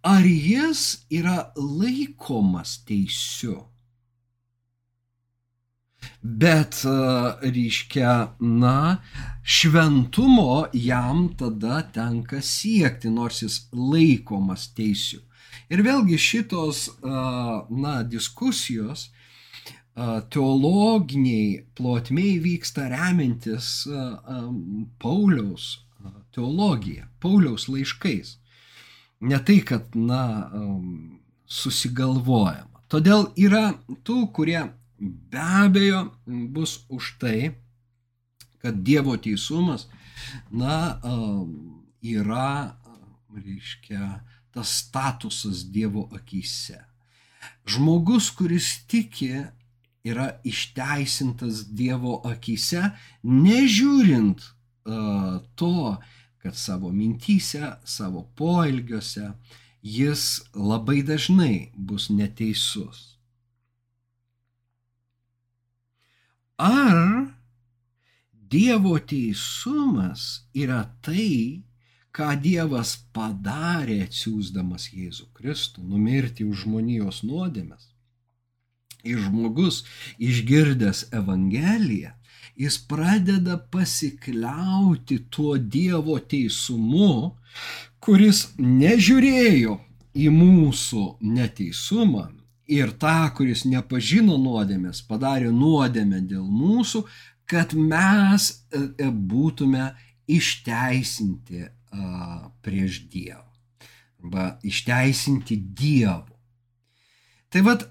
[0.03, 3.61] ar jis yra laikomas teisiu.
[6.21, 6.81] Bet,
[7.41, 8.99] reiškia, na,
[9.43, 15.23] šventumo jam tada tenka siekti, nors jis laikomas teisiu.
[15.71, 19.07] Ir vėlgi šitos, na, diskusijos
[20.31, 23.87] teologiniai plotmiai vyksta remintis
[25.01, 25.85] Pauliaus
[26.31, 28.37] teologija, Pauliaus laiškais.
[29.21, 30.49] Ne tai, kad, na,
[31.45, 32.81] susigalvojama.
[32.91, 33.71] Todėl yra
[34.07, 34.59] tų, kurie
[34.99, 37.53] be abejo bus už tai,
[38.61, 39.87] kad Dievo teisumas,
[40.51, 40.99] na,
[42.01, 42.77] yra,
[43.35, 44.21] reiškia,
[44.53, 46.81] tas statusas Dievo akise.
[47.65, 49.31] Žmogus, kuris tiki
[50.03, 52.89] yra išteisintas Dievo akise,
[53.23, 55.97] nežiūrint uh, to,
[56.41, 59.29] kad savo mintyse, savo poelgiuose
[59.81, 63.17] jis labai dažnai bus neteisus.
[66.57, 67.27] Ar
[68.51, 71.63] Dievo teisumas yra tai,
[72.11, 77.90] ką Dievas padarė atsiūsdamas Jėzų Kristų, numirti už žmonijos nuodėmes?
[79.07, 79.81] Ir žmogus
[80.21, 82.11] išgirdęs Evangeliją,
[82.55, 87.37] jis pradeda pasikliauti tuo Dievo teisumu,
[87.99, 89.79] kuris nežiūrėjo
[90.13, 92.27] į mūsų neteisumą
[92.71, 97.03] ir tą, kuris nepažino nuodėmės, padarė nuodėmę dėl mūsų,
[97.49, 99.91] kad mes e, e, būtume
[100.31, 101.65] išteisinti
[102.61, 103.47] prieš Dievą.
[104.21, 106.37] Arba išteisinti Dievu.
[107.51, 107.87] Tai vad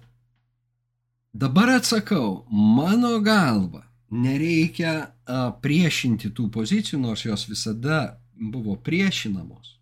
[1.32, 5.12] Dabar atsakau, mano galva, nereikia
[5.62, 9.76] priešinti tų pozicijų, nors jos visada buvo priešinamos.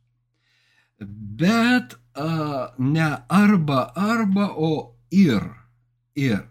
[1.00, 5.46] Bet a, ne arba arba, o ir.
[6.18, 6.42] Ir.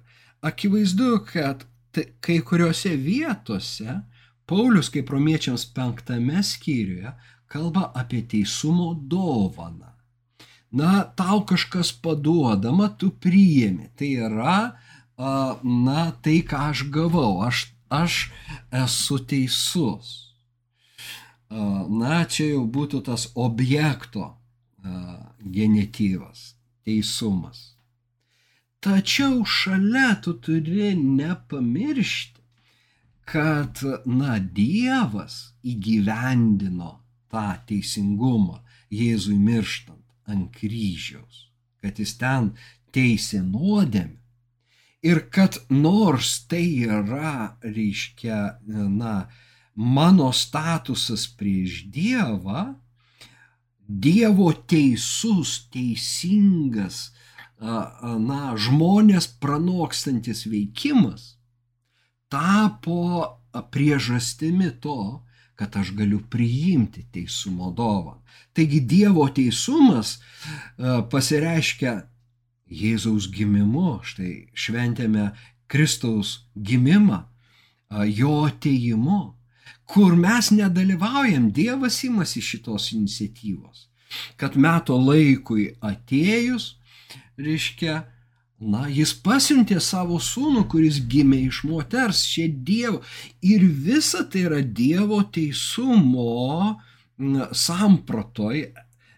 [0.42, 1.68] Akivaizdu, kad
[2.22, 4.00] kai kuriuose vietose
[4.48, 7.12] Paulius, kaip romiečiams penktame skyriuje,
[7.52, 9.94] kalba apie teisumo dovaną.
[10.72, 13.92] Na, tau kažkas paduodama, tu priimi.
[13.96, 14.58] Tai yra
[15.18, 18.30] na, tai, ką aš gavau, aš, aš
[18.72, 20.34] esu teisus.
[21.50, 24.36] Na, čia jau būtų tas objekto
[25.42, 26.54] genityvas,
[26.86, 27.74] teisumas.
[28.80, 32.42] Tačiau šalia tu turi nepamiršti,
[33.28, 36.94] kad, na, Dievas įgyvendino
[37.28, 38.62] tą teisingumą
[38.94, 41.48] Jėzui mirštant ant kryžiaus,
[41.82, 42.54] kad jis ten
[42.96, 44.22] teisė nuodėmę
[45.06, 49.28] Ir kad nors tai yra, reiškia, na,
[49.76, 52.74] mano statusas prieš Dievą,
[53.88, 57.12] Dievo teisus, teisingas,
[57.62, 61.38] na, žmonės pranokstantis veikimas
[62.30, 63.24] tapo
[63.72, 65.24] priežastimi to,
[65.56, 68.22] kad aš galiu priimti teisumo dovaną.
[68.54, 70.20] Taigi Dievo teisumas
[71.12, 71.96] pasireiškia
[72.68, 75.32] Jėzaus gimimu, štai šventėme
[75.72, 77.24] Kristaus gimimą,
[78.12, 79.22] jo ateimu,
[79.88, 83.88] kur mes nedalyvaujam, Dievas imasi šitos iniciatyvos.
[84.40, 86.76] Kad meto laikui atėjus,
[87.40, 88.02] reiškia,
[88.60, 93.02] na, jis pasiuntė savo sūnų, kuris gimė iš moters, čia Dievo.
[93.44, 96.78] Ir visa tai yra Dievo teisumo
[97.52, 98.68] sampratoj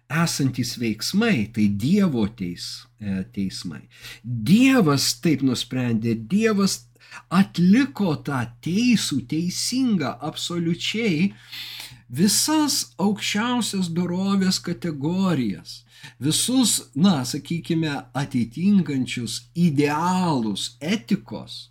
[0.09, 3.83] esantys veiksmai, tai Dievo teis, e, teismai.
[4.23, 6.85] Dievas taip nusprendė, Dievas
[7.33, 11.31] atliko tą teisų, teisingą, absoliučiai
[12.09, 15.83] visas aukščiausias dorovės kategorijas,
[16.21, 21.69] visus, na, sakykime, atitinkančius idealus etikos.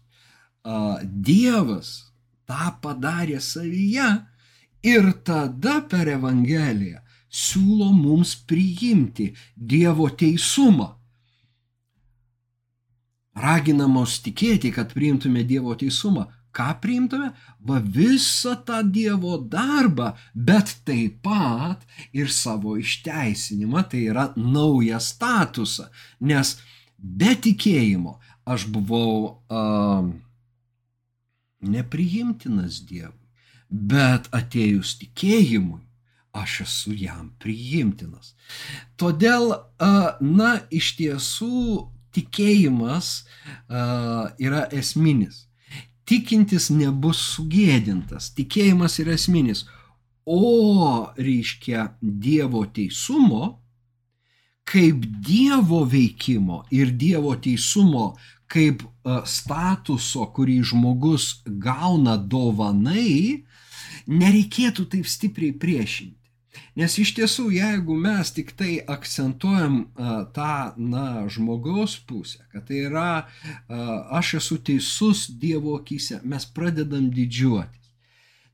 [1.02, 1.90] Dievas
[2.48, 4.08] tą padarė savyje
[4.86, 10.94] ir tada per Evangeliją siūlo mums priimti Dievo teisumą.
[13.38, 16.26] Raginamos tikėti, kad priimtume Dievo teisumą.
[16.58, 17.28] ką priimtume?
[17.60, 25.86] Va visą tą Dievo darbą, bet taip pat ir savo išteisinimą, tai yra naują statusą.
[26.20, 26.56] Nes
[26.98, 28.18] be tikėjimo
[28.48, 30.08] aš buvau uh,
[31.60, 33.28] nepriimtinas Dievui,
[33.70, 35.84] bet atėjus tikėjimui
[36.40, 38.34] aš esu jam priimtinas.
[39.00, 39.52] Todėl,
[40.22, 43.12] na, iš tiesų tikėjimas
[43.68, 45.46] yra esminis.
[46.08, 49.66] Tikintis nebus sugėdintas, tikėjimas yra esminis.
[50.28, 53.58] O reiškia Dievo teisumo,
[54.68, 58.14] kaip Dievo veikimo ir Dievo teisumo
[58.48, 58.82] kaip
[59.28, 63.44] statuso, kurį žmogus gauna dovanai,
[64.08, 66.17] nereikėtų taip stipriai priešinti.
[66.78, 72.84] Nes iš tiesų, jeigu mes tik tai akcentuojam a, tą, na, žmogaus pusę, kad tai
[72.86, 73.24] yra a,
[74.20, 77.78] aš esu teisus Dievo akise, mes pradedam didžiuotis.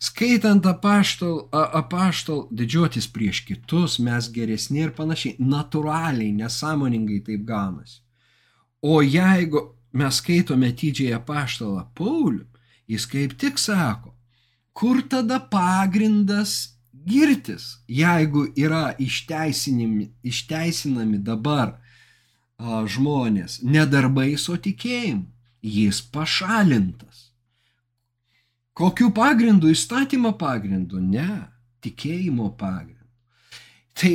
[0.04, 8.02] Skaitant apaštol, apaštol didžiuotis prieš kitus, mes geresni ir panašiai, natūraliai, nesąmoningai taip gaunasi.
[8.84, 9.62] O jeigu
[9.96, 12.44] mes skaitome didžiąją apaštalą Paulių,
[12.90, 14.12] jis kaip tik sako,
[14.76, 16.73] kur tada pagrindas
[17.06, 21.76] girtis, jeigu yra išteisinami, išteisinami dabar
[22.58, 25.26] a, žmonės nedarbais, o tikėjimu,
[25.64, 27.30] jis pašalintas.
[28.74, 29.70] Kokiu pagrindu?
[29.70, 30.98] Įstatymo pagrindu?
[30.98, 31.46] Ne,
[31.84, 33.06] tikėjimo pagrindu.
[33.94, 34.12] Tai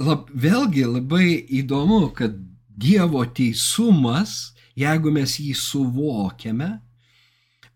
[0.00, 2.36] lab, vėlgi labai įdomu, kad
[2.80, 6.78] Dievo teisumas, jeigu mes jį suvokiame,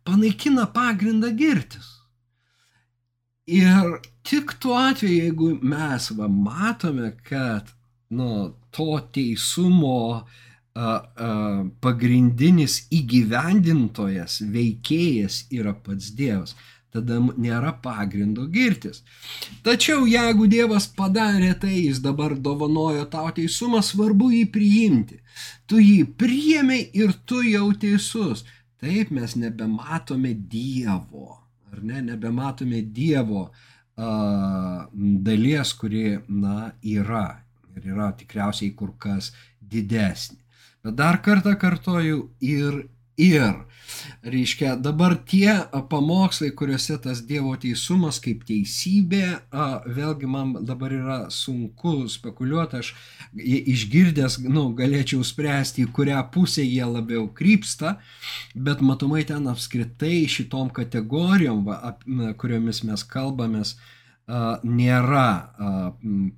[0.05, 1.91] panaikina pagrindą girtis.
[3.45, 7.68] Ir tik tuo atveju, jeigu mes va, matome, kad
[8.10, 10.22] nu, to teisumo a,
[10.84, 11.32] a,
[11.84, 16.56] pagrindinis įgyvendintojas, veikėjas yra pats Dievas,
[16.94, 19.02] tada nėra pagrindo girtis.
[19.66, 25.20] Tačiau jeigu Dievas padarė tai, jis dabar dovanojo tau teisumą, svarbu jį priimti.
[25.66, 28.46] Tu jį priėmė ir tu jau teisus.
[28.80, 31.44] Taip mes nebematome Dievo
[31.74, 40.38] ar ne, nebematome Dievo a, dalies, kuri, na, yra ir yra tikriausiai kur kas didesnė.
[40.84, 42.82] Bet dar kartą kartoju ir
[43.16, 43.64] ir.
[44.24, 45.52] Reiškia, dabar tie
[45.90, 49.24] pamokslai, kuriuose tas Dievo teisumas kaip teisybė,
[49.96, 52.92] vėlgi man dabar yra sunku spekuliuoti, aš
[53.36, 57.98] išgirdęs, nu, galėčiau spręsti, į kurią pusę jie labiau krypsta,
[58.54, 61.68] bet matomai ten apskritai šitom kategorijom,
[62.40, 63.76] kuriomis mes kalbamės,
[64.64, 65.28] nėra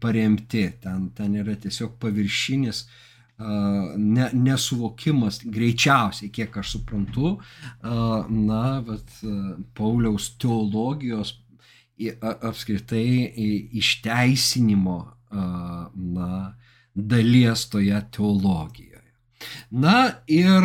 [0.03, 3.03] paremti, ten, ten yra tiesiog paviršinis uh,
[3.39, 7.37] ne, nesuvokimas, greičiausiai, kiek aš suprantu,
[7.83, 9.19] na, bet
[9.77, 11.35] Pauliaus teologijos
[12.23, 13.33] apskritai
[13.77, 14.99] išteisinimo,
[16.17, 16.31] na,
[16.95, 19.13] dalies toje teologijoje.
[19.71, 20.65] Na ir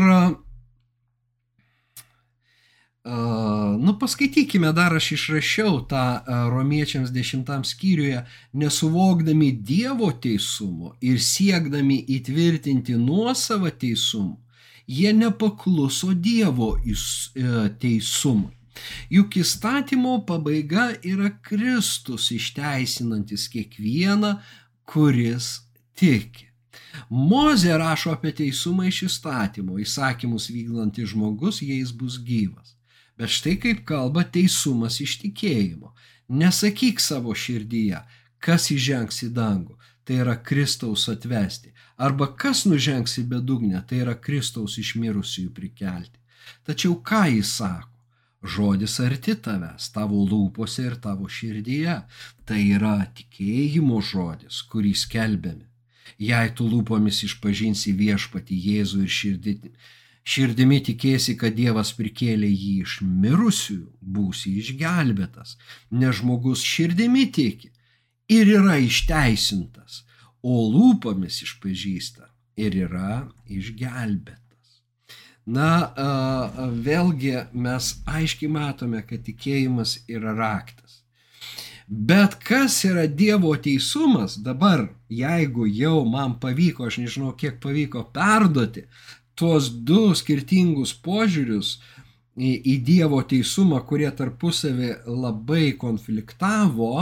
[3.04, 6.04] Nu, paskaitykime dar, aš išrašiau tą
[6.54, 8.20] romiečiams dešimtam skyriuje,
[8.54, 14.38] nesuvokdami Dievo teisumo ir siekdami įtvirtinti nuosavą teisumą,
[14.86, 16.94] jie nepakluso Dievo e,
[17.82, 18.54] teisumui.
[19.10, 24.36] Juk įstatymo pabaiga yra Kristus išteisinantis kiekvieną,
[24.86, 25.50] kuris
[25.98, 26.52] tiki.
[27.10, 32.78] Mozė rašo apie teisumą iš įstatymo, įsakymus vykdantis žmogus, jais bus gyvas.
[33.22, 35.92] Bet štai kaip kalba teisumas iš tikėjimo.
[36.42, 38.00] Nesakyk savo širdyje,
[38.42, 41.70] kas įžengs į dangų, tai yra Kristaus atvesti,
[42.02, 46.18] arba kas nužengs į bedugnę, tai yra Kristaus iš mirusiųjų prikelti.
[46.66, 47.94] Tačiau ką jis sako?
[48.42, 52.00] Žodis arti tavęs, tavo lūpose ir tavo širdyje.
[52.50, 55.68] Tai yra tikėjimo žodis, kurį skelbėme.
[56.18, 59.54] Jei tu lūpomis išpažinsi viešpati Jėzų ir širdį,
[60.24, 65.58] širdimi tikėsi, kad Dievas prikėlė jį iš mirusių, būsi išgelbėtas,
[65.92, 67.72] nes žmogus širdimi tiki
[68.32, 70.04] ir yra išteisintas,
[70.42, 72.30] o lūpomis išpažįsta
[72.62, 74.40] ir yra išgelbėtas.
[75.52, 75.92] Na,
[76.86, 81.02] vėlgi mes aiškiai matome, kad tikėjimas yra raktas.
[81.92, 88.86] Bet kas yra Dievo teisumas dabar, jeigu jau man pavyko, aš nežinau, kiek pavyko perduoti
[89.36, 91.80] tuos du skirtingus požiūrius
[92.38, 96.94] į, į Dievo teisumą, kurie tarpusavį labai konfliktavo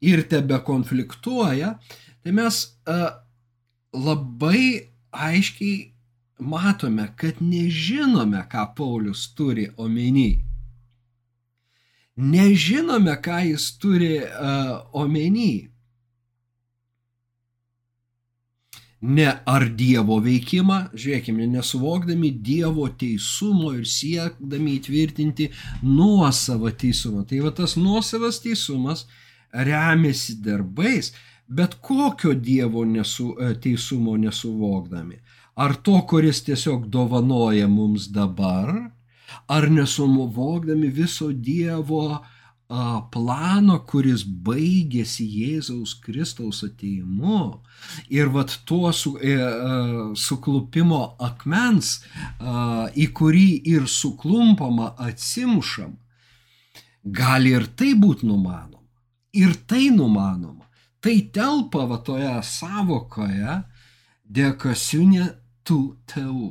[0.00, 1.74] ir tebe konfliktuoja,
[2.24, 2.98] tai mes a,
[3.92, 5.90] labai aiškiai
[6.40, 10.40] matome, kad nežinome, ką Paulius turi omeny.
[12.20, 15.69] nežinome, ką jis turi uh, omeny.
[19.00, 25.46] Ne ar Dievo veikimą, žiūrėkime, nesuvokdami Dievo teisumo ir siekdami įtvirtinti
[25.86, 27.24] nuosavą teisumą.
[27.24, 29.06] Tai va tas nuosavas teisumas
[29.52, 31.14] remiasi darbais,
[31.48, 35.16] bet kokio Dievo nesu, e, teisumo nesuvokdami.
[35.56, 38.92] Ar to, kuris tiesiog dovanoja mums dabar,
[39.48, 42.20] ar nesumuvokdami viso Dievo
[43.10, 47.60] plano, kuris baigėsi Jėzaus Kristaus ateimu.
[48.10, 49.34] Ir vat tuo su, e,
[50.14, 52.04] suklupimo akmens,
[52.94, 55.96] į kurį ir suklumpama atsimušam,
[57.02, 58.86] gali ir tai būti numanoma.
[59.32, 60.66] Ir tai numanoma.
[61.00, 63.62] Tai telpa va toje savokoje
[64.24, 65.30] dekasiunė
[65.64, 66.50] tų tėvų.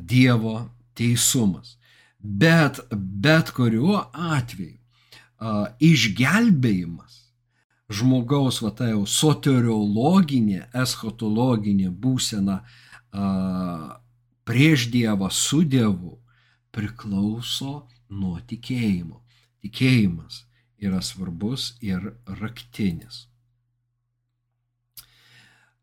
[0.00, 1.76] Dievo teisumas.
[2.18, 4.83] Bet bet kuriuo atveju
[5.44, 7.20] a, išgelbėjimas
[7.92, 14.00] žmogaus, va tai jau soteriologinė, eschatologinė būsena a,
[14.48, 16.16] prieš Dievą su Dievu
[16.74, 19.20] priklauso nuo tikėjimo.
[19.64, 20.44] Tikėjimas
[20.80, 23.26] yra svarbus ir raktinis.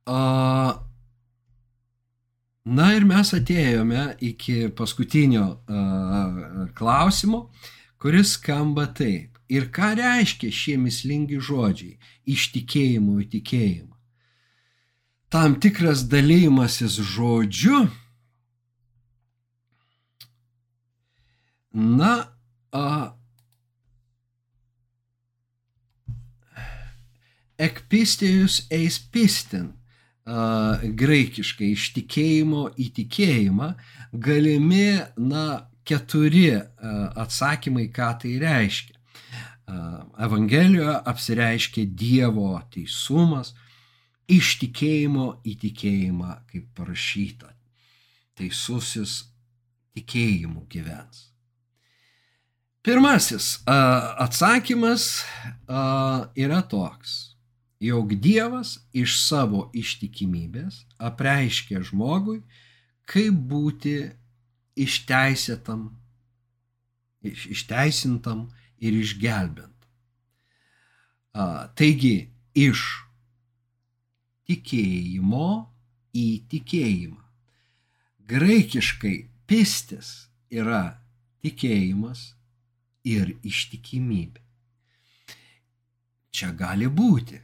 [0.06, 0.82] A,
[2.62, 7.48] Na ir mes atėjome iki paskutinio uh, klausimo,
[7.98, 9.31] kuris skamba taip.
[9.52, 11.98] Ir ką reiškia šie mislingi žodžiai-
[12.34, 13.96] iš tikėjimo į tikėjimą?
[15.32, 17.90] Tam tikras dalymasis žodžiu,
[21.74, 22.14] na,
[22.72, 23.16] a,
[27.60, 29.72] ekpistėjus eis pistin
[31.02, 33.74] graikiškai iš tikėjimo į tikėjimą
[34.14, 36.62] galimi, na, keturi
[37.26, 39.01] atsakymai, ką tai reiškia.
[39.68, 43.54] Evangelijoje apsireiškia Dievo teisumas,
[44.32, 47.52] iš tikėjimo į tikėjimą, kaip parašyta.
[48.40, 49.18] Teisusis
[49.98, 51.28] tikėjimu gyvens.
[52.82, 55.10] Pirmasis atsakymas
[55.70, 57.32] yra toks
[57.82, 62.44] jog Dievas iš savo ištikimybės apreiškė žmogui,
[63.10, 63.96] kaip būti
[64.78, 65.88] išteisėtam,
[67.26, 68.46] iš, išteisintam
[68.82, 69.70] ir išgelbėtam.
[71.80, 72.16] Taigi,
[72.58, 72.82] iš
[74.50, 75.50] tikėjimo
[76.18, 77.22] į tikėjimą.
[78.32, 79.16] Graikiškai
[79.48, 80.12] pistis
[80.52, 80.84] yra
[81.44, 82.34] tikėjimas
[83.08, 84.44] ir ištikimybė.
[86.32, 87.40] Čia gali būti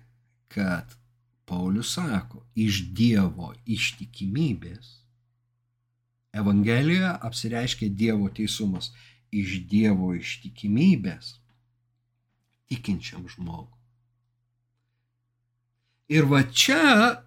[0.58, 0.96] kad
[1.46, 4.88] Paulius sako, iš Dievo ištikimybės
[6.38, 8.90] Evangelijoje apsireiškia Dievo teisumas
[9.32, 11.36] iš Dievo ištikimybės
[12.68, 13.74] tikinčiam žmogui.
[16.08, 17.24] Ir va čia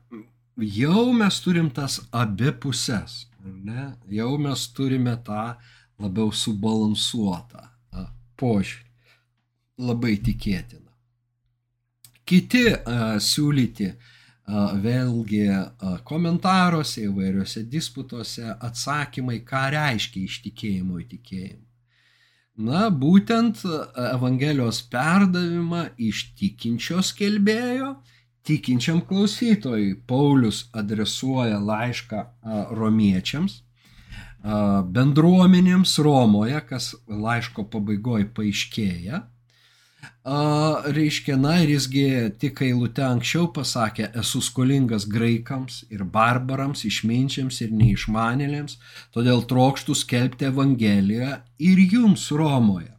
[0.57, 3.91] jau mes turim tas abi pusės, ne?
[4.09, 5.55] jau mes turime tą
[6.01, 7.67] labiau subalansuotą
[8.41, 8.87] požiūrį,
[9.85, 10.91] labai tikėtiną
[12.31, 13.97] kiti a, siūlyti a,
[14.85, 21.67] vėlgi a, komentaruose, įvairiuose disputuose atsakymai, ką reiškia iš tikėjimo į tikėjimą.
[22.61, 23.63] Na, būtent
[23.97, 27.95] Evangelijos perdavimą iš tikinčio skelbėjo,
[28.45, 29.95] tikinčiam klausytojui.
[30.11, 32.21] Paulius adresuoja laišką
[32.77, 33.63] romiečiams,
[34.97, 39.25] bendruomenėms Romoje, kas laiško pabaigoje paaiškėja
[40.23, 42.05] A, reiškia, na ir jisgi
[42.41, 48.77] tik eilutę anksčiau pasakė, esu skolingas graikams ir barbarams, išminčiams ir neišmanėlėms,
[49.17, 51.39] todėl trokštų skelbti Evangeliją
[51.71, 52.93] ir jums Romoje.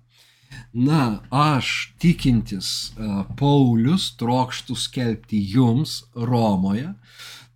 [0.74, 6.96] Na, aš tikintis uh, Paulius trokštų skelbti jums Romoje,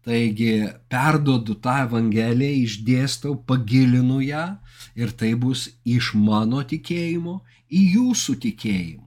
[0.06, 4.46] taigi perdodu tą Evangeliją, išdėstau, pagilinu ją
[4.94, 7.40] ir tai bus iš mano tikėjimo
[7.74, 9.05] į jūsų tikėjimą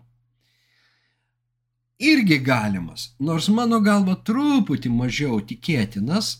[1.99, 6.31] irgi galimas, nors mano galva truputį mažiau tikėtinas,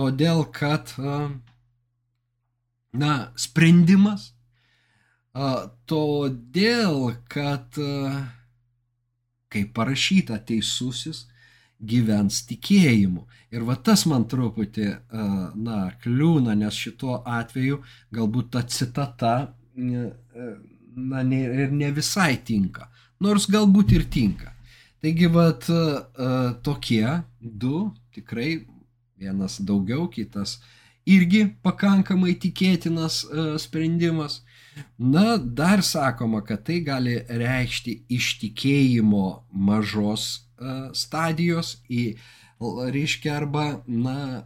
[0.00, 0.94] todėl kad,
[2.92, 4.30] na, sprendimas,
[5.92, 7.76] todėl kad,
[9.52, 11.26] kaip parašyta, teisusis
[11.80, 13.26] gyvens tikėjimu.
[13.52, 14.88] Ir va tas man truputį,
[15.60, 17.82] na, kliūna, nes šituo atveju
[18.14, 19.34] galbūt ta citata,
[19.76, 22.88] na, ne, ir ne visai tinka
[23.20, 24.54] nors galbūt ir tinka.
[25.00, 25.64] Taigi, vat,
[26.64, 27.06] tokie
[27.40, 28.66] du, tikrai
[29.20, 30.58] vienas daugiau, kitas
[31.08, 33.22] irgi pakankamai tikėtinas
[33.62, 34.42] sprendimas.
[34.96, 40.46] Na, dar sakoma, kad tai gali reikšti iš tikėjimo mažos
[40.96, 42.14] stadijos į,
[42.60, 44.44] reiškia, arba, na,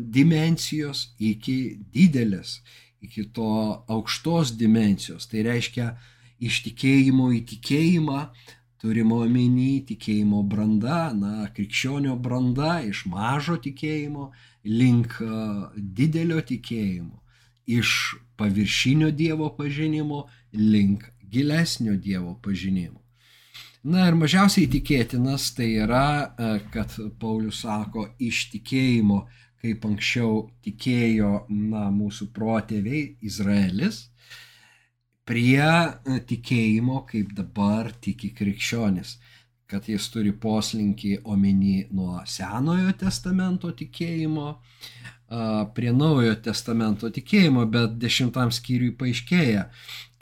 [0.00, 2.58] dimensijos iki didelės,
[3.04, 3.52] iki to
[3.88, 5.28] aukštos dimensijos.
[5.30, 5.92] Tai reiškia
[6.38, 8.20] iš tikėjimo į tikėjimą,
[8.78, 14.30] turimo omeny tikėjimo branda, na, krikščionio branda iš mažo tikėjimo
[14.68, 15.18] link
[15.76, 17.18] didelio tikėjimo,
[17.66, 23.02] iš paviršinio Dievo pažinimo link gilesnio Dievo pažinimo.
[23.88, 26.34] Na ir mažiausiai tikėtinas tai yra,
[26.74, 29.22] kad Paulius sako, iš tikėjimo,
[29.62, 34.08] kaip anksčiau tikėjo na, mūsų protėviai Izraelis,
[35.28, 39.18] prie e, tikėjimo, kaip dabar tiki krikščionis
[39.68, 44.54] kad jis turi poslinkį omeny nuo Senojo testamento tikėjimo
[45.76, 49.66] prie Naujojo testamento tikėjimo, bet dešimtam skyriui paaiškėja,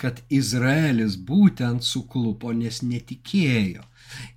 [0.00, 3.84] kad Izraelis būtent suklupo, nes netikėjo.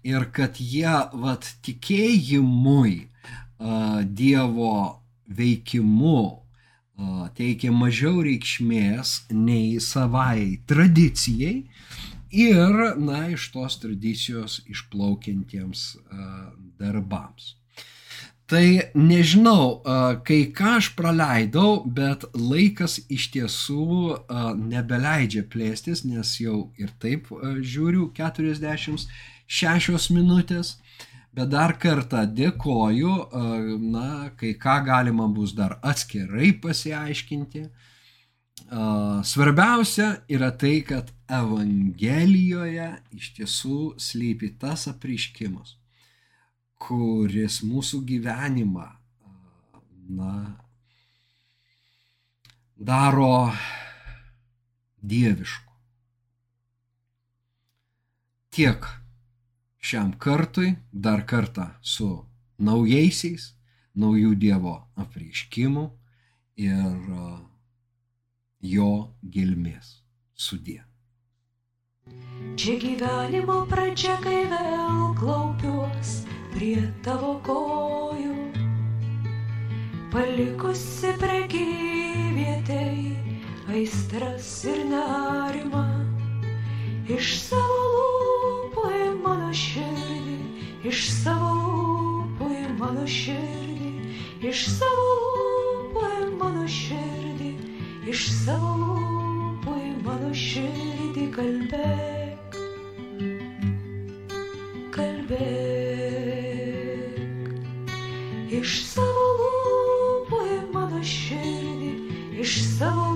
[0.06, 0.94] Ir kad jie,
[1.24, 3.08] vat, tikėjimui,
[4.06, 4.76] Dievo
[5.26, 6.22] veikimu
[7.38, 11.64] teikia mažiau reikšmės nei savai tradicijai,
[12.32, 15.98] ir, na, iš tos tradicijos išplaukiantiems
[16.80, 17.56] darbams.
[18.50, 19.82] Tai nežinau,
[20.26, 24.26] kai ką aš praleidau, bet laikas iš tiesų
[24.58, 27.30] nebeleidžia plėstis, nes jau ir taip
[27.62, 30.80] žiūriu 46 minutės.
[31.40, 33.12] Bet dar kartą dėkoju,
[33.94, 37.62] na, kai ką galima bus dar atskirai pasiaiškinti.
[39.30, 45.78] Svarbiausia yra tai, kad Evangelijoje iš tiesų slypi tas apriškimas,
[46.76, 48.92] kuris mūsų gyvenimą
[50.20, 50.36] na,
[52.76, 53.34] daro
[55.00, 55.72] dievišku.
[58.52, 58.96] Tiek
[59.80, 62.10] šiam kartui, dar kartą su
[62.60, 63.54] naujaisiais,
[64.00, 65.86] naujų Dievo apreiškimų
[66.60, 67.10] ir
[68.60, 68.92] jo
[69.24, 70.04] gelmės
[70.36, 70.84] sudė.
[72.60, 76.14] Čia gyvenimo pradžia, kai vėl klaupiuos
[76.56, 78.36] prie tavo kojų,
[80.12, 83.16] palikusi prekyvietei
[83.70, 85.88] aistras ir nerimą,
[87.08, 88.19] iš savo lūpų
[88.88, 90.38] į mano širdį,
[90.90, 93.92] iš savo į mano širdį,
[94.52, 97.52] iš savo į mano širdį,
[98.10, 102.10] iš savo į mano širdį kalbėti.
[108.60, 111.92] iš savo į mano širdį,
[112.44, 113.09] iš savo